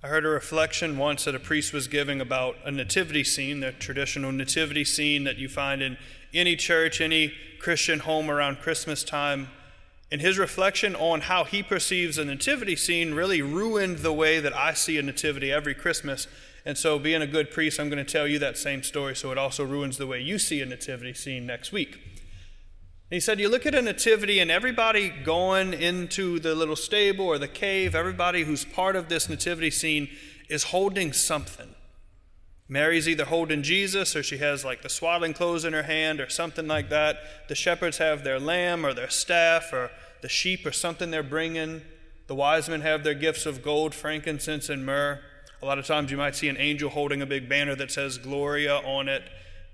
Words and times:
I 0.00 0.06
heard 0.06 0.24
a 0.24 0.28
reflection 0.28 0.96
once 0.96 1.24
that 1.24 1.34
a 1.34 1.40
priest 1.40 1.72
was 1.72 1.88
giving 1.88 2.20
about 2.20 2.54
a 2.64 2.70
nativity 2.70 3.24
scene, 3.24 3.58
the 3.58 3.72
traditional 3.72 4.30
nativity 4.30 4.84
scene 4.84 5.24
that 5.24 5.38
you 5.38 5.48
find 5.48 5.82
in 5.82 5.98
any 6.32 6.54
church, 6.54 7.00
any 7.00 7.32
Christian 7.58 7.98
home 7.98 8.30
around 8.30 8.60
Christmas 8.60 9.02
time. 9.02 9.48
And 10.12 10.20
his 10.20 10.38
reflection 10.38 10.94
on 10.94 11.22
how 11.22 11.42
he 11.42 11.64
perceives 11.64 12.16
a 12.16 12.24
nativity 12.24 12.76
scene 12.76 13.12
really 13.12 13.42
ruined 13.42 13.98
the 13.98 14.12
way 14.12 14.38
that 14.38 14.56
I 14.56 14.72
see 14.72 14.98
a 14.98 15.02
nativity 15.02 15.50
every 15.50 15.74
Christmas. 15.74 16.28
And 16.64 16.78
so, 16.78 17.00
being 17.00 17.20
a 17.20 17.26
good 17.26 17.50
priest, 17.50 17.80
I'm 17.80 17.90
going 17.90 18.04
to 18.04 18.10
tell 18.10 18.28
you 18.28 18.38
that 18.38 18.56
same 18.56 18.84
story 18.84 19.16
so 19.16 19.32
it 19.32 19.38
also 19.38 19.64
ruins 19.64 19.98
the 19.98 20.06
way 20.06 20.20
you 20.20 20.38
see 20.38 20.60
a 20.60 20.66
nativity 20.66 21.12
scene 21.12 21.44
next 21.44 21.72
week. 21.72 22.17
He 23.10 23.20
said, 23.20 23.40
You 23.40 23.48
look 23.48 23.64
at 23.64 23.74
a 23.74 23.82
nativity, 23.82 24.38
and 24.38 24.50
everybody 24.50 25.08
going 25.08 25.72
into 25.72 26.38
the 26.38 26.54
little 26.54 26.76
stable 26.76 27.26
or 27.26 27.38
the 27.38 27.48
cave, 27.48 27.94
everybody 27.94 28.44
who's 28.44 28.64
part 28.64 28.96
of 28.96 29.08
this 29.08 29.28
nativity 29.28 29.70
scene 29.70 30.08
is 30.48 30.64
holding 30.64 31.12
something. 31.12 31.74
Mary's 32.68 33.08
either 33.08 33.24
holding 33.24 33.62
Jesus 33.62 34.14
or 34.14 34.22
she 34.22 34.36
has 34.38 34.62
like 34.62 34.82
the 34.82 34.90
swaddling 34.90 35.32
clothes 35.32 35.64
in 35.64 35.72
her 35.72 35.84
hand 35.84 36.20
or 36.20 36.28
something 36.28 36.68
like 36.68 36.90
that. 36.90 37.48
The 37.48 37.54
shepherds 37.54 37.96
have 37.96 38.24
their 38.24 38.38
lamb 38.38 38.84
or 38.84 38.92
their 38.92 39.08
staff 39.08 39.72
or 39.72 39.90
the 40.20 40.28
sheep 40.28 40.66
or 40.66 40.72
something 40.72 41.10
they're 41.10 41.22
bringing. 41.22 41.80
The 42.26 42.34
wise 42.34 42.68
men 42.68 42.82
have 42.82 43.04
their 43.04 43.14
gifts 43.14 43.46
of 43.46 43.62
gold, 43.62 43.94
frankincense, 43.94 44.68
and 44.68 44.84
myrrh. 44.84 45.20
A 45.62 45.66
lot 45.66 45.78
of 45.78 45.86
times 45.86 46.10
you 46.10 46.18
might 46.18 46.36
see 46.36 46.48
an 46.48 46.58
angel 46.58 46.90
holding 46.90 47.22
a 47.22 47.26
big 47.26 47.48
banner 47.48 47.74
that 47.74 47.90
says 47.90 48.18
Gloria 48.18 48.76
on 48.76 49.08
it. 49.08 49.22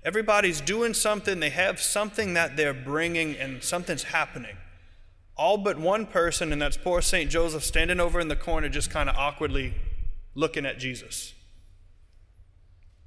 Everybody's 0.05 0.61
doing 0.61 0.93
something, 0.93 1.39
they 1.39 1.49
have 1.49 1.81
something 1.81 2.35
that 2.35 2.55
they're 2.55 2.75
bringing, 2.75 3.35
and 3.35 3.63
something's 3.63 4.03
happening. 4.03 4.55
All 5.35 5.57
but 5.57 5.79
one 5.79 6.05
person, 6.05 6.53
and 6.53 6.61
that's 6.61 6.77
poor 6.77 7.01
St. 7.01 7.29
Joseph 7.29 7.63
standing 7.63 7.99
over 7.99 8.19
in 8.19 8.27
the 8.27 8.35
corner, 8.35 8.69
just 8.69 8.91
kind 8.91 9.09
of 9.09 9.15
awkwardly 9.17 9.73
looking 10.35 10.63
at 10.63 10.77
Jesus. 10.77 11.33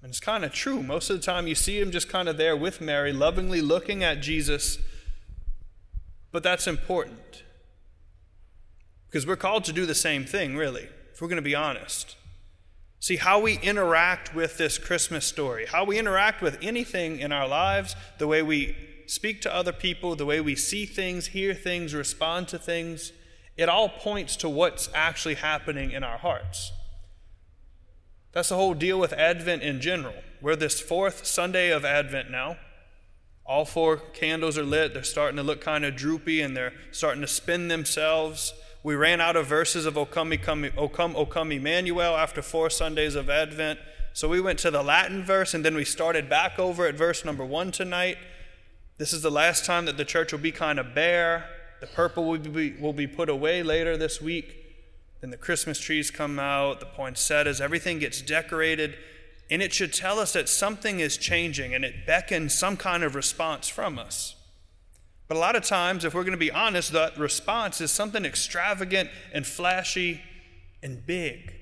And 0.03 0.11
it's 0.11 0.19
kind 0.19 0.45
of 0.45 0.53
true. 0.53 0.83
Most 0.83 1.09
of 1.09 1.17
the 1.17 1.23
time, 1.23 1.47
you 1.47 1.55
see 1.55 1.81
him 1.81 1.93
just 1.93 2.09
kind 2.09 2.29
of 2.29 2.37
there 2.37 2.57
with 2.57 2.81
Mary, 2.81 3.13
lovingly 3.13 3.61
looking 3.61 4.03
at 4.03 4.21
Jesus. 4.21 4.79
But 6.33 6.43
that's 6.43 6.67
important. 6.67 7.45
Because 9.07 9.25
we're 9.25 9.37
called 9.37 9.65
to 9.65 9.73
do 9.73 9.87
the 9.87 9.95
same 9.95 10.25
thing, 10.25 10.57
really, 10.57 10.89
if 11.13 11.23
we're 11.23 11.29
going 11.29 11.37
to 11.37 11.43
be 11.43 11.55
honest. 11.55 12.17
See, 13.01 13.17
how 13.17 13.41
we 13.41 13.59
interact 13.61 14.35
with 14.35 14.59
this 14.59 14.77
Christmas 14.77 15.25
story, 15.25 15.67
how 15.67 15.85
we 15.85 15.99
interact 15.99 16.43
with 16.43 16.59
anything 16.61 17.21
in 17.21 17.31
our 17.31 17.47
lives, 17.47 17.95
the 18.19 18.27
way 18.27 18.43
we 18.43 18.77
speak 19.07 19.41
to 19.43 19.55
other 19.55 19.73
people, 19.73 20.17
the 20.17 20.27
way 20.27 20.41
we 20.41 20.57
see 20.57 20.85
things, 20.85 21.29
hear 21.29 21.55
things, 21.55 21.95
respond 21.95 22.49
to 22.49 22.59
things, 22.59 23.13
it 23.57 23.69
all 23.69 23.89
points 23.89 24.37
to 24.37 24.49
what's 24.49 24.89
actually 24.95 25.35
happening 25.35 25.93
in 25.93 26.03
our 26.03 26.19
hearts. 26.19 26.73
That's 28.33 28.51
the 28.51 28.57
whole 28.57 28.75
deal 28.75 28.99
with 28.99 29.13
Advent 29.13 29.63
in 29.63 29.81
general. 29.81 30.15
We're 30.41 30.57
this 30.57 30.81
fourth 30.81 31.27
Sunday 31.27 31.71
of 31.71 31.85
Advent 31.85 32.31
now. 32.31 32.57
All 33.47 33.65
four 33.65 33.97
candles 33.97 34.59
are 34.59 34.63
lit. 34.63 34.93
They're 34.93 35.03
starting 35.03 35.37
to 35.39 35.43
look 35.43 35.61
kind 35.61 35.85
of 35.85 35.97
droopy 35.97 36.43
and 36.43 36.57
they're 36.57 36.75
starting 36.91 37.23
to 37.23 37.27
spin 37.27 37.69
themselves. 37.69 38.53
We 38.83 38.95
ran 38.95 39.21
out 39.21 39.37
of 39.37 39.47
verses 39.47 39.87
of 39.87 39.99
O 39.99 40.07
come, 40.07 40.33
O 40.77 40.89
come, 40.89 41.17
O 41.17 41.27
come 41.27 41.53
Emmanuel 41.53 42.17
after 42.17 42.43
four 42.43 42.71
Sundays 42.71 43.15
of 43.15 43.29
Advent. 43.29 43.81
So 44.13 44.29
we 44.29 44.41
went 44.41 44.59
to 44.61 44.71
the 44.71 44.83
Latin 44.83 45.25
verse 45.25 45.53
and 45.55 45.65
then 45.65 45.75
we 45.75 45.85
started 45.85 46.29
back 46.29 46.59
over 46.59 46.87
at 46.87 46.95
verse 46.95 47.25
number 47.25 47.45
one 47.45 47.73
tonight. 47.73 48.19
This 48.97 49.13
is 49.13 49.23
the 49.23 49.31
last 49.31 49.65
time 49.65 49.87
that 49.87 49.97
the 49.97 50.05
church 50.05 50.33
will 50.33 50.39
be 50.39 50.53
kind 50.53 50.79
of 50.79 50.95
bare. 50.95 51.49
The 51.81 51.87
purple 51.87 52.25
will 52.25 52.39
be, 52.39 52.73
will 52.73 52.93
be 52.93 53.07
put 53.07 53.29
away 53.29 53.63
later 53.63 53.97
this 53.97 54.21
week. 54.21 54.57
Then 55.21 55.31
the 55.31 55.37
Christmas 55.37 55.81
trees 55.81 56.11
come 56.11 56.39
out, 56.39 56.81
the 56.81 56.87
poinsettias, 56.87 57.61
everything 57.61 57.99
gets 57.99 58.23
decorated. 58.23 58.97
And 59.51 59.63
it 59.63 59.73
should 59.73 59.93
tell 59.93 60.19
us 60.19 60.33
that 60.35 60.49
something 60.49 61.01
is 61.01 61.17
changing 61.17 61.75
and 61.75 61.85
it 61.85 62.07
beckons 62.07 62.55
some 62.55 62.77
kind 62.77 63.03
of 63.03 63.15
response 63.15 63.69
from 63.69 63.99
us. 63.99 64.37
But 65.29 65.37
a 65.37 65.41
lot 65.41 65.57
of 65.57 65.63
times, 65.63 66.07
if 66.07 66.15
we're 66.15 66.23
going 66.23 66.33
to 66.33 66.39
be 66.39 66.51
honest, 66.51 66.93
that 66.93 67.19
response 67.19 67.83
is 67.83 67.91
something 67.91 68.25
extravagant 68.25 69.11
and 69.33 69.47
flashy 69.47 70.23
and 70.83 71.05
big. 71.05 71.55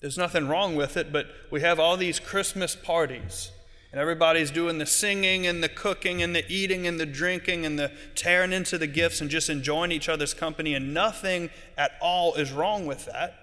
There's 0.00 0.16
nothing 0.16 0.46
wrong 0.46 0.76
with 0.76 0.96
it, 0.96 1.12
but 1.12 1.26
we 1.50 1.60
have 1.60 1.80
all 1.80 1.96
these 1.96 2.20
Christmas 2.20 2.76
parties, 2.76 3.50
and 3.90 4.00
everybody's 4.00 4.52
doing 4.52 4.78
the 4.78 4.86
singing 4.86 5.44
and 5.46 5.62
the 5.62 5.68
cooking 5.68 6.22
and 6.22 6.36
the 6.36 6.44
eating 6.48 6.86
and 6.86 7.00
the 7.00 7.06
drinking 7.06 7.66
and 7.66 7.78
the 7.78 7.90
tearing 8.14 8.52
into 8.52 8.78
the 8.78 8.86
gifts 8.86 9.20
and 9.20 9.28
just 9.28 9.50
enjoying 9.50 9.90
each 9.90 10.08
other's 10.08 10.34
company, 10.34 10.74
and 10.74 10.94
nothing 10.94 11.50
at 11.76 11.92
all 12.00 12.34
is 12.34 12.52
wrong 12.52 12.86
with 12.86 13.06
that. 13.06 13.38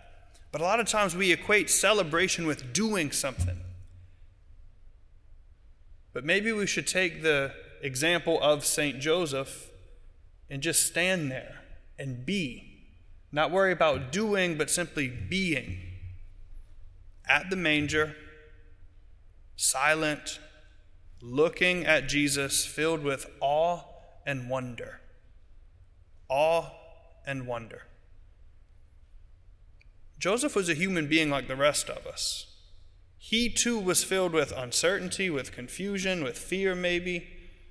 But 0.51 0.61
a 0.61 0.63
lot 0.63 0.79
of 0.79 0.87
times 0.87 1.15
we 1.15 1.31
equate 1.33 1.69
celebration 1.69 2.47
with 2.47 2.73
doing 2.73 3.11
something. 3.11 3.59
But 6.13 6.23
maybe 6.23 6.51
we 6.51 6.65
should 6.65 6.87
take 6.87 7.21
the 7.21 7.53
example 7.81 8.39
of 8.41 8.65
St. 8.65 8.99
Joseph 8.99 9.69
and 10.49 10.61
just 10.61 10.85
stand 10.85 11.31
there 11.31 11.61
and 11.97 12.25
be. 12.25 12.65
Not 13.31 13.51
worry 13.51 13.71
about 13.71 14.11
doing, 14.11 14.57
but 14.57 14.69
simply 14.69 15.07
being. 15.07 15.79
At 17.27 17.49
the 17.49 17.55
manger, 17.55 18.15
silent, 19.55 20.39
looking 21.21 21.85
at 21.85 22.07
Jesus, 22.07 22.65
filled 22.65 23.03
with 23.03 23.27
awe 23.39 23.81
and 24.25 24.49
wonder. 24.49 25.01
Awe 26.27 26.71
and 27.25 27.45
wonder. 27.45 27.83
Joseph 30.17 30.55
was 30.55 30.69
a 30.69 30.73
human 30.73 31.07
being 31.07 31.29
like 31.29 31.47
the 31.47 31.55
rest 31.55 31.89
of 31.89 32.05
us. 32.07 32.47
He 33.17 33.49
too 33.49 33.77
was 33.77 34.03
filled 34.03 34.33
with 34.33 34.51
uncertainty, 34.55 35.29
with 35.29 35.51
confusion, 35.51 36.23
with 36.23 36.37
fear, 36.37 36.73
maybe. 36.73 37.27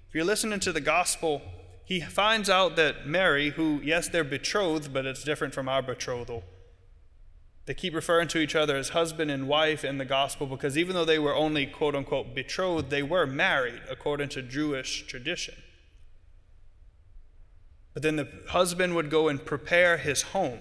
If 0.08 0.14
you're 0.14 0.24
listening 0.24 0.60
to 0.60 0.72
the 0.72 0.80
gospel, 0.80 1.42
he 1.84 2.00
finds 2.00 2.48
out 2.48 2.76
that 2.76 3.06
Mary, 3.06 3.50
who, 3.50 3.80
yes, 3.84 4.08
they're 4.08 4.24
betrothed, 4.24 4.92
but 4.92 5.04
it's 5.04 5.22
different 5.22 5.54
from 5.54 5.68
our 5.68 5.82
betrothal. 5.82 6.44
They 7.66 7.74
keep 7.74 7.94
referring 7.94 8.28
to 8.28 8.38
each 8.38 8.54
other 8.54 8.76
as 8.76 8.90
husband 8.90 9.30
and 9.30 9.46
wife 9.46 9.84
in 9.84 9.98
the 9.98 10.06
gospel 10.06 10.46
because 10.46 10.78
even 10.78 10.94
though 10.94 11.04
they 11.04 11.18
were 11.18 11.34
only 11.34 11.66
quote 11.66 11.94
unquote 11.94 12.34
betrothed, 12.34 12.88
they 12.88 13.02
were 13.02 13.26
married 13.26 13.82
according 13.90 14.30
to 14.30 14.42
Jewish 14.42 15.06
tradition. 15.06 15.54
But 17.92 18.02
then 18.02 18.16
the 18.16 18.28
husband 18.48 18.94
would 18.94 19.10
go 19.10 19.28
and 19.28 19.44
prepare 19.44 19.98
his 19.98 20.22
home. 20.22 20.60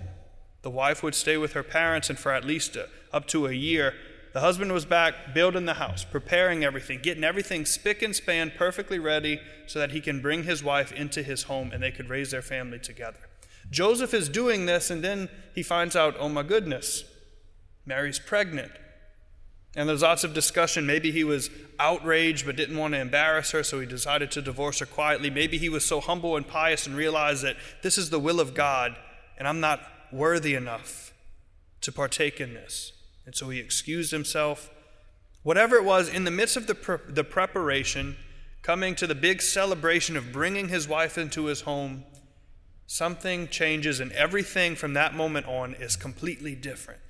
The 0.64 0.70
wife 0.70 1.02
would 1.02 1.16
stay 1.16 1.38
with 1.38 1.54
her 1.54 1.64
parents, 1.64 2.10
and 2.10 2.20
for 2.20 2.34
at 2.34 2.44
least 2.44 2.76
a, 2.76 2.90
up 3.14 3.26
to 3.28 3.48
a 3.48 3.54
year, 3.54 3.94
the 4.38 4.42
husband 4.42 4.72
was 4.72 4.86
back 4.86 5.34
building 5.34 5.66
the 5.66 5.74
house, 5.74 6.04
preparing 6.04 6.64
everything, 6.64 7.00
getting 7.02 7.24
everything 7.24 7.66
spick 7.66 8.04
and 8.04 8.16
span, 8.16 8.52
perfectly 8.56 9.00
ready, 9.00 9.42
so 9.66 9.80
that 9.80 9.90
he 9.90 10.00
can 10.00 10.22
bring 10.22 10.44
his 10.44 10.64
wife 10.64 10.92
into 10.92 11.24
his 11.24 11.42
home 11.42 11.72
and 11.72 11.82
they 11.82 11.90
could 11.90 12.08
raise 12.08 12.30
their 12.30 12.44
family 12.44 12.78
together. 12.78 13.18
Joseph 13.72 14.14
is 14.14 14.30
doing 14.30 14.68
this, 14.68 14.92
and 14.92 15.04
then 15.04 15.28
he 15.56 15.64
finds 15.64 15.96
out, 15.96 16.16
oh 16.20 16.30
my 16.30 16.44
goodness, 16.44 17.04
Mary's 17.84 18.20
pregnant. 18.20 18.72
And 19.76 19.90
there's 19.90 20.04
lots 20.04 20.24
of 20.24 20.36
discussion. 20.36 20.86
Maybe 20.86 21.10
he 21.10 21.24
was 21.24 21.50
outraged 21.80 22.46
but 22.46 22.56
didn't 22.56 22.78
want 22.78 22.94
to 22.94 23.00
embarrass 23.00 23.50
her, 23.50 23.64
so 23.64 23.80
he 23.80 23.88
decided 23.88 24.30
to 24.34 24.42
divorce 24.44 24.78
her 24.78 24.86
quietly. 24.86 25.32
Maybe 25.32 25.58
he 25.58 25.68
was 25.68 25.84
so 25.84 26.00
humble 26.00 26.38
and 26.38 26.48
pious 26.48 26.86
and 26.86 26.96
realized 26.96 27.44
that 27.44 27.58
this 27.82 27.98
is 27.98 28.12
the 28.12 28.20
will 28.20 28.40
of 28.40 28.54
God, 28.54 28.98
and 29.40 29.48
I'm 29.48 29.62
not 29.62 29.82
worthy 30.12 30.54
enough 30.54 31.12
to 31.82 31.92
partake 31.92 32.40
in 32.40 32.54
this. 32.54 32.92
And 33.28 33.36
so 33.36 33.50
he 33.50 33.60
excused 33.60 34.12
himself. 34.12 34.72
Whatever 35.44 35.76
it 35.76 35.84
was, 35.84 36.08
in 36.08 36.24
the 36.24 36.32
midst 36.32 36.56
of 36.56 36.66
the, 36.66 36.74
pre- 36.74 36.98
the 37.10 37.26
preparation, 37.26 38.16
coming 38.64 38.96
to 38.96 39.06
the 39.06 39.16
big 39.16 39.42
celebration 39.42 40.18
of 40.18 40.32
bringing 40.32 40.70
his 40.70 40.88
wife 40.88 41.18
into 41.18 41.46
his 41.46 41.62
home, 41.62 42.06
something 42.88 43.50
changes, 43.50 44.00
and 44.00 44.14
everything 44.14 44.76
from 44.76 44.94
that 44.94 45.14
moment 45.14 45.46
on 45.46 45.76
is 45.76 45.98
completely 45.98 46.56
different. 46.56 47.02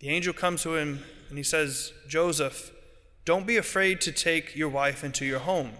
The 0.00 0.10
angel 0.10 0.34
comes 0.34 0.62
to 0.62 0.76
him 0.76 1.02
and 1.30 1.38
he 1.38 1.44
says, 1.44 1.94
Joseph, 2.06 2.70
don't 3.24 3.46
be 3.46 3.56
afraid 3.56 4.02
to 4.02 4.12
take 4.12 4.54
your 4.54 4.68
wife 4.68 5.02
into 5.02 5.24
your 5.24 5.38
home. 5.38 5.72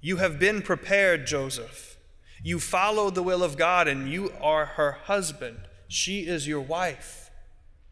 You 0.00 0.16
have 0.16 0.40
been 0.40 0.60
prepared, 0.60 1.26
Joseph. 1.26 1.96
You 2.42 2.58
follow 2.58 3.10
the 3.10 3.22
will 3.22 3.44
of 3.44 3.56
God 3.56 3.86
and 3.86 4.10
you 4.10 4.32
are 4.42 4.66
her 4.66 4.98
husband. 5.04 5.60
She 5.86 6.26
is 6.26 6.48
your 6.48 6.60
wife. 6.60 7.23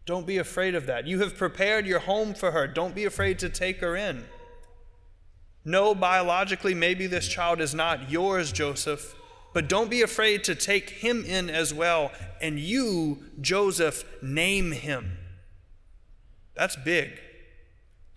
Don't 0.05 0.27
be 0.27 0.39
afraid 0.39 0.75
of 0.75 0.87
that. 0.87 1.07
You 1.07 1.21
have 1.21 1.37
prepared 1.37 1.87
your 1.87 2.01
home 2.01 2.35
for 2.35 2.51
her. 2.51 2.67
Don't 2.67 2.95
be 2.95 3.05
afraid 3.05 3.39
to 3.41 3.49
take 3.49 3.81
her 3.81 3.97
in. 3.97 4.25
No, 5.65 5.95
biologically, 5.95 6.75
maybe 6.75 7.07
this 7.07 7.29
child 7.29 7.61
is 7.61 7.75
not 7.75 8.11
yours, 8.11 8.51
Joseph, 8.51 9.15
but 9.55 9.69
don't 9.69 9.91
be 9.91 10.03
afraid 10.03 10.43
to 10.45 10.55
take 10.55 10.91
him 10.91 11.25
in 11.25 11.49
as 11.49 11.73
well. 11.73 12.11
And 12.41 12.59
you, 12.59 13.25
Joseph, 13.41 14.05
name 14.21 14.73
him. 14.73 15.19
That's 16.57 16.75
big. 16.75 17.21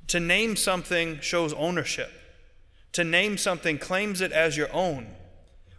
To 0.07 0.19
name 0.19 0.55
something 0.55 1.19
shows 1.19 1.53
ownership. 1.53 2.11
To 2.93 3.03
name 3.03 3.37
something 3.37 3.77
claims 3.77 4.21
it 4.21 4.31
as 4.31 4.57
your 4.57 4.73
own. 4.73 5.07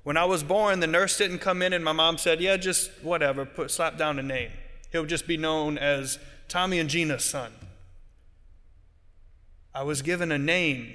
When 0.02 0.16
I 0.16 0.24
was 0.24 0.44
born, 0.44 0.78
the 0.80 0.86
nurse 0.86 1.18
didn't 1.18 1.38
come 1.38 1.62
in 1.62 1.72
and 1.72 1.84
my 1.84 1.92
mom 1.92 2.18
said, 2.18 2.40
Yeah, 2.40 2.56
just 2.56 2.90
whatever, 3.02 3.44
put 3.44 3.70
slap 3.70 3.98
down 3.98 4.18
a 4.20 4.22
name. 4.22 4.52
He'll 4.96 5.04
just 5.04 5.26
be 5.26 5.36
known 5.36 5.76
as 5.76 6.18
Tommy 6.48 6.78
and 6.78 6.88
Gina's 6.88 7.22
son. 7.22 7.52
I 9.74 9.82
was 9.82 10.00
given 10.00 10.32
a 10.32 10.38
name, 10.38 10.90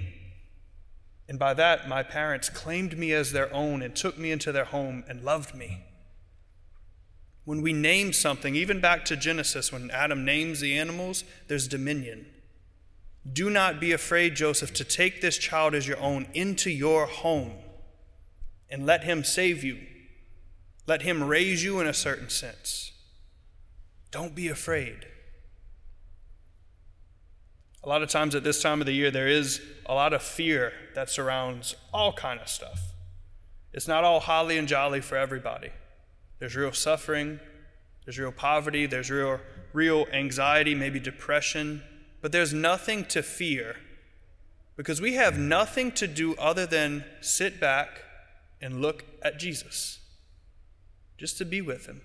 and 1.30 1.38
by 1.38 1.54
that 1.54 1.88
my 1.88 2.02
parents 2.02 2.50
claimed 2.50 2.98
me 2.98 3.14
as 3.14 3.32
their 3.32 3.54
own 3.54 3.84
and 3.84 3.96
took 3.96 4.18
me 4.18 4.32
into 4.32 4.52
their 4.52 4.66
home 4.66 5.04
and 5.08 5.22
loved 5.22 5.54
me. 5.54 5.84
When 7.46 7.62
we 7.62 7.74
name 7.74 8.12
something, 8.12 8.56
even 8.56 8.82
back 8.82 9.06
to 9.06 9.16
Genesis, 9.16 9.72
when 9.72 9.92
Adam 9.92 10.26
names 10.26 10.62
the 10.62 10.76
animals, 10.76 11.24
there's 11.48 11.68
dominion. 11.68 12.26
Do 13.32 13.52
not 13.52 13.80
be 13.80 13.92
afraid, 13.92 14.34
Joseph, 14.34 14.74
to 14.74 14.84
take 14.84 15.22
this 15.22 15.38
child 15.38 15.76
as 15.76 15.88
your 15.88 16.00
own 16.00 16.26
into 16.34 16.72
your 16.72 17.06
home 17.06 17.54
and 18.68 18.84
let 18.84 19.04
him 19.04 19.24
save 19.24 19.64
you. 19.64 19.78
Let 20.88 21.04
him 21.04 21.24
raise 21.24 21.64
you 21.64 21.80
in 21.80 21.86
a 21.86 21.94
certain 21.94 22.30
sense. 22.30 22.91
Don't 24.12 24.36
be 24.36 24.50
afraid. 24.50 25.08
A 27.84 27.90
lot 27.90 28.04
of 28.04 28.10
times 28.10 28.36
at 28.36 28.44
this 28.44 28.62
time 28.62 28.80
of 28.80 28.86
the 28.86 28.94
year, 28.94 29.10
there 29.10 29.28
is 29.28 29.62
a 29.88 29.96
lot 29.96 30.14
of 30.14 30.22
fear 30.22 30.74
that 30.94 31.10
surrounds 31.10 31.76
all 31.92 32.14
kind 32.14 32.40
of 32.40 32.48
stuff. 32.48 32.80
It's 33.74 33.88
not 33.88 34.04
all 34.04 34.20
holly 34.20 34.58
and 34.58 34.68
jolly 34.68 35.02
for 35.02 35.18
everybody. 35.18 35.70
There's 36.40 36.56
real 36.56 36.74
suffering, 36.74 37.40
there's 38.06 38.20
real 38.20 38.32
poverty, 38.32 38.86
there's 38.86 39.10
real, 39.10 39.40
real 39.74 40.06
anxiety, 40.12 40.76
maybe 40.76 41.00
depression, 41.00 41.82
but 42.22 42.32
there's 42.32 42.54
nothing 42.54 43.06
to 43.06 43.24
fear 43.24 43.78
because 44.76 45.02
we 45.02 45.16
have 45.16 45.38
nothing 45.38 45.92
to 45.94 46.08
do 46.08 46.36
other 46.36 46.66
than 46.66 47.06
sit 47.22 47.60
back 47.60 48.04
and 48.62 48.82
look 48.82 49.06
at 49.22 49.40
Jesus, 49.40 50.00
just 51.18 51.38
to 51.38 51.46
be 51.46 51.62
with 51.62 51.86
him. 51.86 52.02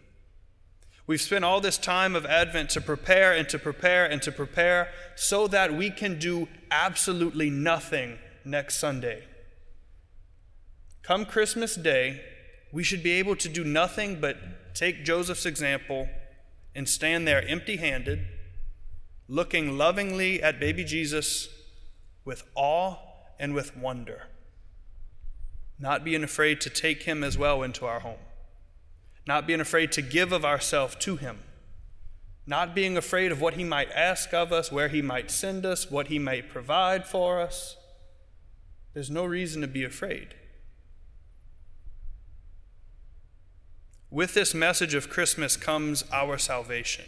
We've 1.06 1.20
spent 1.20 1.44
all 1.44 1.60
this 1.60 1.78
time 1.78 2.16
of 2.16 2.26
Advent 2.26 2.70
to 2.70 2.80
prepare 2.80 3.32
and 3.32 3.48
to 3.50 3.58
prepare 3.58 4.06
and 4.06 4.20
to 4.22 4.32
prepare 4.32 4.90
so 5.14 5.46
that 5.48 5.72
we 5.72 5.90
can 5.90 6.18
do 6.18 6.48
absolutely 6.70 7.48
nothing 7.48 8.18
next 8.44 8.78
Sunday. 8.78 9.24
Come 11.02 11.24
Christmas 11.24 11.76
Day, 11.76 12.20
we 12.72 12.82
should 12.82 13.04
be 13.04 13.12
able 13.12 13.36
to 13.36 13.48
do 13.48 13.62
nothing 13.62 14.20
but 14.20 14.74
take 14.74 15.04
Joseph's 15.04 15.46
example 15.46 16.08
and 16.74 16.88
stand 16.88 17.26
there 17.26 17.46
empty 17.46 17.76
handed, 17.76 18.26
looking 19.28 19.78
lovingly 19.78 20.42
at 20.42 20.58
baby 20.58 20.82
Jesus 20.82 21.48
with 22.24 22.42
awe 22.56 22.96
and 23.38 23.54
with 23.54 23.76
wonder, 23.76 24.24
not 25.78 26.04
being 26.04 26.24
afraid 26.24 26.60
to 26.62 26.70
take 26.70 27.04
him 27.04 27.22
as 27.22 27.38
well 27.38 27.62
into 27.62 27.86
our 27.86 28.00
home, 28.00 28.18
not 29.26 29.46
being 29.46 29.61
afraid 29.61 29.93
to 29.93 30.02
give 30.02 30.32
of 30.32 30.44
ourselves 30.44 30.96
to 30.96 31.17
him, 31.17 31.40
not 32.46 32.75
being 32.75 32.96
afraid 32.96 33.32
of 33.32 33.40
what 33.40 33.55
he 33.55 33.64
might 33.64 33.90
ask 33.90 34.32
of 34.32 34.52
us, 34.52 34.70
where 34.70 34.88
he 34.88 35.02
might 35.02 35.31
send 35.31 35.67
us, 35.67 35.90
what 35.90 36.06
he 36.06 36.19
might 36.19 36.49
provide 36.49 37.06
for 37.06 37.40
us. 37.40 37.76
There's 38.94 39.11
no 39.11 39.25
reason 39.25 39.61
to 39.62 39.69
be 39.69 39.84
afraid. 39.84 40.28
With 44.11 44.34
this 44.34 44.55
message 44.55 44.94
of 44.94 45.11
Christmas 45.11 45.56
comes 45.56 46.05
our 46.12 46.38
salvation. 46.38 47.06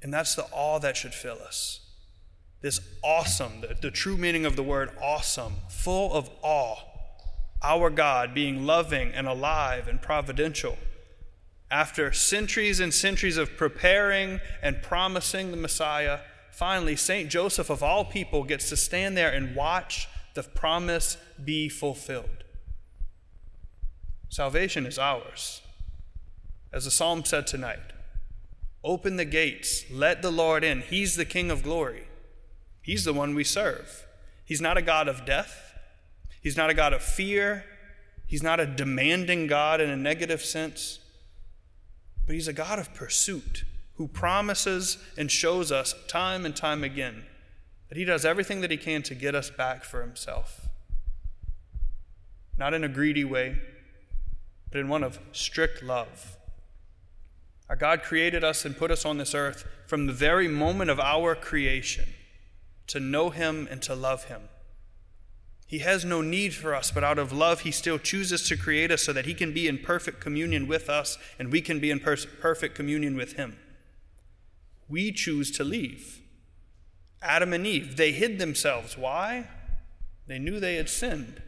And 0.00 0.14
that's 0.14 0.34
the 0.34 0.46
awe 0.52 0.78
that 0.78 0.96
should 0.96 1.14
fill 1.14 1.38
us. 1.42 1.80
This 2.60 2.80
awesome, 3.02 3.60
the, 3.62 3.76
the, 3.80 3.90
true 3.90 4.16
meaning 4.16 4.46
of 4.46 4.56
the 4.56 4.62
word 4.62 4.90
awesome, 5.02 5.54
full 5.68 6.12
of 6.14 6.30
awe. 6.40 6.76
Our 7.64 7.90
God 7.90 8.34
being 8.34 8.66
loving 8.66 9.12
and 9.12 9.26
alive 9.26 9.88
and 9.88 10.00
providential. 10.00 10.78
After 11.70 12.12
centuries 12.12 12.78
and 12.78 12.94
centuries 12.94 13.36
of 13.36 13.56
preparing 13.56 14.40
and 14.62 14.82
promising 14.82 15.50
the 15.50 15.56
Messiah, 15.56 16.20
finally, 16.52 16.94
St. 16.94 17.28
Joseph, 17.28 17.70
of 17.70 17.82
all 17.82 18.04
people, 18.04 18.44
gets 18.44 18.68
to 18.68 18.76
stand 18.76 19.16
there 19.16 19.32
and 19.32 19.56
watch 19.56 20.08
the 20.34 20.42
promise 20.42 21.16
be 21.42 21.68
fulfilled. 21.68 22.44
Salvation 24.28 24.84
is 24.84 24.98
ours. 24.98 25.62
As 26.72 26.84
the 26.84 26.90
psalm 26.90 27.24
said 27.24 27.46
tonight 27.46 27.92
Open 28.82 29.16
the 29.16 29.24
gates, 29.24 29.84
let 29.90 30.20
the 30.20 30.30
Lord 30.30 30.62
in. 30.62 30.82
He's 30.82 31.16
the 31.16 31.24
King 31.24 31.50
of 31.50 31.62
glory. 31.62 32.08
He's 32.82 33.04
the 33.04 33.14
one 33.14 33.34
we 33.34 33.44
serve. 33.44 34.06
He's 34.44 34.60
not 34.60 34.76
a 34.76 34.82
God 34.82 35.08
of 35.08 35.24
death, 35.24 35.63
He's 36.44 36.56
not 36.56 36.70
a 36.70 36.74
God 36.74 36.92
of 36.92 37.02
fear, 37.02 37.64
He's 38.26 38.42
not 38.42 38.60
a 38.60 38.66
demanding 38.66 39.48
God 39.48 39.80
in 39.80 39.90
a 39.90 39.96
negative 39.96 40.42
sense, 40.42 41.00
but 42.26 42.34
He's 42.34 42.48
a 42.48 42.52
God 42.52 42.78
of 42.78 42.94
pursuit 42.94 43.64
who 43.96 44.06
promises 44.06 44.98
and 45.18 45.30
shows 45.30 45.72
us 45.72 45.94
time 46.06 46.46
and 46.46 46.54
time 46.54 46.84
again 46.84 47.24
that 47.88 47.98
He 47.98 48.04
does 48.04 48.24
everything 48.24 48.60
that 48.60 48.70
He 48.70 48.76
can 48.76 49.02
to 49.02 49.14
get 49.14 49.34
us 49.34 49.50
back 49.50 49.84
for 49.84 50.00
Himself. 50.02 50.68
Not 52.56 52.74
in 52.74 52.84
a 52.84 52.88
greedy 52.88 53.24
way 53.24 53.58
but 54.74 54.80
in 54.80 54.88
one 54.88 55.04
of 55.04 55.20
strict 55.30 55.84
love. 55.84 56.36
Our 57.70 57.76
God 57.76 58.02
created 58.02 58.42
us 58.42 58.64
and 58.64 58.76
put 58.76 58.90
us 58.90 59.04
on 59.04 59.18
this 59.18 59.32
earth 59.32 59.64
from 59.86 60.06
the 60.06 60.12
very 60.12 60.48
moment 60.48 60.90
of 60.90 60.98
our 60.98 61.36
creation 61.36 62.06
to 62.88 62.98
know 62.98 63.30
Him 63.30 63.68
and 63.70 63.80
to 63.82 63.94
love 63.94 64.24
Him. 64.24 64.42
He 65.74 65.80
has 65.80 66.04
no 66.04 66.22
need 66.22 66.54
for 66.54 66.72
us, 66.72 66.92
but 66.92 67.02
out 67.02 67.18
of 67.18 67.32
love, 67.32 67.62
He 67.62 67.72
still 67.72 67.98
chooses 67.98 68.46
to 68.46 68.56
create 68.56 68.92
us 68.92 69.02
so 69.02 69.12
that 69.12 69.26
He 69.26 69.34
can 69.34 69.52
be 69.52 69.66
in 69.66 69.78
perfect 69.78 70.20
communion 70.20 70.68
with 70.68 70.88
us 70.88 71.18
and 71.36 71.50
we 71.50 71.60
can 71.60 71.80
be 71.80 71.90
in 71.90 71.98
per- 71.98 72.16
perfect 72.40 72.76
communion 72.76 73.16
with 73.16 73.32
Him. 73.32 73.58
We 74.88 75.10
choose 75.10 75.50
to 75.50 75.64
leave. 75.64 76.20
Adam 77.20 77.52
and 77.52 77.66
Eve, 77.66 77.96
they 77.96 78.12
hid 78.12 78.38
themselves. 78.38 78.96
Why? 78.96 79.48
They 80.28 80.38
knew 80.38 80.60
they 80.60 80.76
had 80.76 80.88
sinned. 80.88 81.42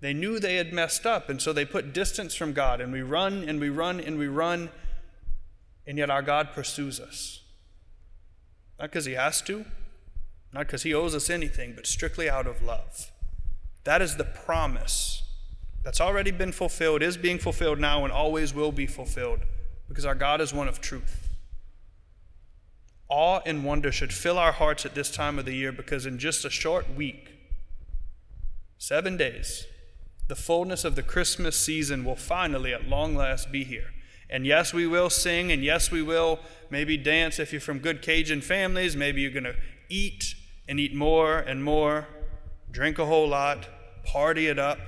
They 0.00 0.12
knew 0.12 0.38
they 0.38 0.56
had 0.56 0.74
messed 0.74 1.06
up, 1.06 1.30
and 1.30 1.40
so 1.40 1.54
they 1.54 1.64
put 1.64 1.94
distance 1.94 2.34
from 2.34 2.52
God, 2.52 2.82
and 2.82 2.92
we 2.92 3.00
run 3.00 3.48
and 3.48 3.58
we 3.60 3.70
run 3.70 3.98
and 3.98 4.18
we 4.18 4.26
run, 4.26 4.68
and 5.86 5.96
yet 5.96 6.10
our 6.10 6.20
God 6.20 6.52
pursues 6.52 7.00
us. 7.00 7.40
Not 8.78 8.90
because 8.90 9.06
He 9.06 9.14
has 9.14 9.40
to, 9.40 9.64
not 10.52 10.66
because 10.66 10.82
He 10.82 10.92
owes 10.92 11.14
us 11.14 11.30
anything, 11.30 11.72
but 11.74 11.86
strictly 11.86 12.28
out 12.28 12.46
of 12.46 12.62
love. 12.62 13.10
That 13.84 14.02
is 14.02 14.16
the 14.16 14.24
promise 14.24 15.22
that's 15.82 16.00
already 16.00 16.30
been 16.30 16.52
fulfilled, 16.52 17.02
is 17.02 17.16
being 17.16 17.38
fulfilled 17.38 17.78
now, 17.78 18.04
and 18.04 18.12
always 18.12 18.54
will 18.54 18.72
be 18.72 18.86
fulfilled, 18.86 19.40
because 19.86 20.06
our 20.06 20.14
God 20.14 20.40
is 20.40 20.52
one 20.52 20.66
of 20.66 20.80
truth. 20.80 21.28
Awe 23.08 23.40
and 23.44 23.64
wonder 23.64 23.92
should 23.92 24.12
fill 24.12 24.38
our 24.38 24.52
hearts 24.52 24.86
at 24.86 24.94
this 24.94 25.10
time 25.10 25.38
of 25.38 25.44
the 25.44 25.54
year 25.54 25.70
because 25.70 26.06
in 26.06 26.18
just 26.18 26.44
a 26.44 26.50
short 26.50 26.94
week, 26.94 27.32
seven 28.78 29.18
days, 29.18 29.66
the 30.26 30.34
fullness 30.34 30.86
of 30.86 30.96
the 30.96 31.02
Christmas 31.02 31.54
season 31.54 32.02
will 32.04 32.16
finally, 32.16 32.72
at 32.72 32.88
long 32.88 33.14
last, 33.14 33.52
be 33.52 33.62
here. 33.62 33.90
And 34.30 34.46
yes, 34.46 34.72
we 34.72 34.86
will 34.86 35.10
sing, 35.10 35.52
and 35.52 35.62
yes, 35.62 35.90
we 35.90 36.00
will 36.00 36.40
maybe 36.70 36.96
dance 36.96 37.38
if 37.38 37.52
you're 37.52 37.60
from 37.60 37.78
good 37.78 38.00
Cajun 38.00 38.40
families. 38.40 38.96
Maybe 38.96 39.20
you're 39.20 39.30
going 39.30 39.44
to 39.44 39.56
eat 39.90 40.34
and 40.66 40.80
eat 40.80 40.94
more 40.94 41.38
and 41.38 41.62
more, 41.62 42.08
drink 42.70 42.98
a 42.98 43.04
whole 43.04 43.28
lot, 43.28 43.68
party 44.04 44.46
it 44.46 44.58
up. 44.58 44.78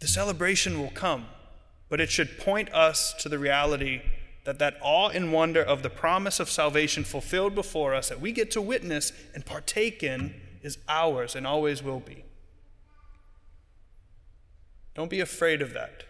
The 0.00 0.08
celebration 0.08 0.78
will 0.80 0.90
come, 0.90 1.26
but 1.88 2.00
it 2.00 2.10
should 2.10 2.38
point 2.38 2.72
us 2.72 3.14
to 3.20 3.28
the 3.28 3.38
reality 3.38 4.02
that 4.44 4.58
that 4.58 4.76
awe 4.82 5.08
and 5.08 5.32
wonder 5.32 5.62
of 5.62 5.82
the 5.82 5.90
promise 5.90 6.38
of 6.38 6.50
salvation 6.50 7.02
fulfilled 7.04 7.54
before 7.54 7.94
us 7.94 8.10
that 8.10 8.20
we 8.20 8.30
get 8.32 8.50
to 8.50 8.60
witness 8.60 9.12
and 9.34 9.46
partake 9.46 10.02
in 10.02 10.34
is 10.62 10.78
ours 10.88 11.34
and 11.34 11.46
always 11.46 11.82
will 11.82 12.00
be. 12.00 12.24
Don't 14.94 15.10
be 15.10 15.20
afraid 15.20 15.60
of 15.60 15.72
that. 15.72 16.04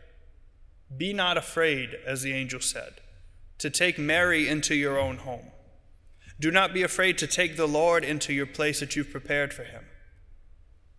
Be 0.96 1.12
not 1.12 1.36
afraid, 1.36 1.96
as 2.06 2.22
the 2.22 2.32
angel 2.32 2.60
said, 2.60 3.00
to 3.58 3.70
take 3.70 3.98
Mary 3.98 4.48
into 4.48 4.74
your 4.74 4.98
own 4.98 5.18
home. 5.18 5.50
Do 6.38 6.50
not 6.50 6.74
be 6.74 6.82
afraid 6.82 7.16
to 7.18 7.26
take 7.26 7.56
the 7.56 7.68
Lord 7.68 8.04
into 8.04 8.32
your 8.32 8.46
place 8.46 8.80
that 8.80 8.94
you've 8.94 9.10
prepared 9.10 9.54
for 9.54 9.64
him. 9.64 9.84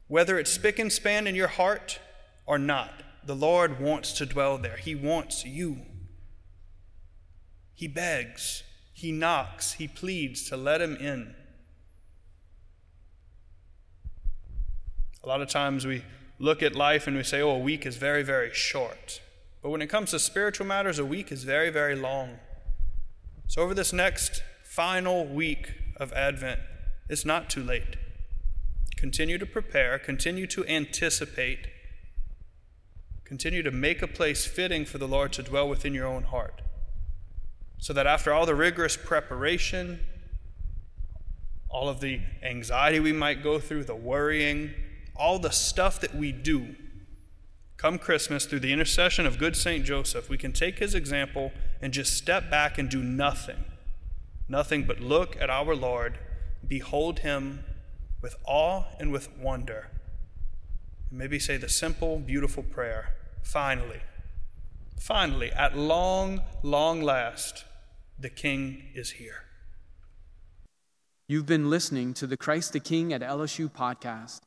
Whether 0.08 0.38
it's 0.38 0.52
spick 0.52 0.80
and 0.80 0.92
span 0.92 1.28
in 1.28 1.36
your 1.36 1.48
heart 1.48 2.00
or 2.46 2.58
not, 2.58 3.02
the 3.26 3.36
Lord 3.36 3.80
wants 3.80 4.14
to 4.14 4.26
dwell 4.26 4.58
there. 4.58 4.78
He 4.78 4.94
wants 4.94 5.46
you. 5.46 5.78
He 7.74 7.88
begs, 7.88 8.64
he 8.94 9.12
knocks, 9.12 9.74
he 9.74 9.88
pleads 9.88 10.48
to 10.50 10.58
let 10.58 10.82
him 10.82 10.96
in. 10.96 11.36
A 15.24 15.28
lot 15.28 15.42
of 15.42 15.50
times 15.50 15.86
we 15.86 16.04
look 16.40 16.62
at 16.62 16.76
life 16.76 17.08
and 17.08 17.18
we 17.18 17.24
say, 17.24 17.42
oh, 17.42 17.50
a 17.50 17.60
week 17.60 17.86
is 17.86 17.98
very, 17.98 18.22
very 18.22 18.54
short. 18.54 19.22
But 19.62 19.72
when 19.72 19.82
it 19.82 19.88
comes 19.88 20.12
to 20.12 20.20
spiritual 20.20 20.68
matters, 20.68 21.00
a 21.00 21.06
week 21.06 21.32
is 21.32 21.44
very, 21.44 21.72
very 21.72 21.96
long. 21.96 22.38
So, 23.48 23.64
over 23.64 23.74
this 23.74 23.92
next 23.92 24.44
final 24.64 25.26
week 25.26 25.74
of 25.98 26.14
Advent, 26.14 26.60
it's 27.10 27.26
not 27.26 27.50
too 27.50 27.64
late. 27.64 27.98
Continue 28.96 29.38
to 29.38 29.46
prepare, 29.46 30.00
continue 30.00 30.48
to 30.48 30.66
anticipate, 30.66 31.68
continue 33.26 33.62
to 33.62 33.72
make 33.72 34.02
a 34.02 34.08
place 34.08 34.46
fitting 34.46 34.86
for 34.86 34.98
the 34.98 35.08
Lord 35.08 35.34
to 35.34 35.44
dwell 35.44 35.68
within 35.68 35.94
your 35.94 36.08
own 36.08 36.24
heart. 36.24 36.62
So 37.78 37.92
that 37.94 38.08
after 38.08 38.32
all 38.34 38.46
the 38.46 38.56
rigorous 38.56 38.96
preparation, 38.96 40.00
all 41.70 41.90
of 41.90 42.00
the 42.00 42.22
anxiety 42.42 43.00
we 43.00 43.12
might 43.12 43.44
go 43.44 43.60
through, 43.60 43.84
the 43.84 43.96
worrying, 43.96 44.74
all 45.16 45.40
the 45.40 45.52
stuff 45.52 46.00
that 46.00 46.16
we 46.16 46.32
do, 46.32 46.76
come 47.76 48.00
Christmas, 48.00 48.46
through 48.46 48.62
the 48.62 48.72
intercession 48.72 49.26
of 49.26 49.38
good 49.38 49.58
St. 49.58 49.84
Joseph, 49.84 50.30
we 50.30 50.38
can 50.38 50.54
take 50.54 50.80
his 50.80 50.96
example 50.96 51.52
and 51.82 51.92
just 51.92 52.14
step 52.14 52.50
back 52.50 52.78
and 52.78 52.90
do 52.90 53.04
nothing. 53.04 53.66
Nothing 54.48 54.84
but 54.84 55.02
look 55.02 55.36
at 55.42 55.50
our 55.50 55.76
Lord, 55.76 56.18
behold 56.66 57.20
him 57.20 57.66
with 58.26 58.36
awe 58.46 58.84
and 59.00 59.12
with 59.12 59.30
wonder. 59.38 59.92
Maybe 61.12 61.38
say 61.38 61.58
the 61.58 61.70
simple, 61.70 62.18
beautiful 62.18 62.64
prayer 62.64 63.14
finally, 63.44 64.00
finally, 65.00 65.52
at 65.52 65.78
long, 65.78 66.42
long 66.64 67.04
last, 67.04 67.66
the 68.18 68.32
King 68.32 68.90
is 68.96 69.12
here. 69.12 69.44
You've 71.28 71.46
been 71.46 71.70
listening 71.70 72.16
to 72.16 72.26
the 72.26 72.36
Christ 72.36 72.74
the 72.74 72.80
King 72.80 73.14
at 73.14 73.22
LSU 73.22 73.72
podcast. 73.72 74.40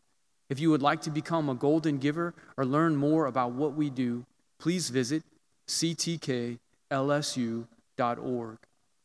If 0.51 0.59
you 0.59 0.71
would 0.71 0.83
like 0.83 1.03
to 1.03 1.11
become 1.11 1.49
a 1.49 1.55
golden 1.55 1.99
giver 1.99 2.35
or 2.57 2.65
learn 2.65 2.97
more 2.97 3.27
about 3.27 3.53
what 3.53 3.75
we 3.75 3.91
do, 3.91 4.27
please 4.59 4.91
visit 4.91 5.23
ctklsu.org. 5.69 6.59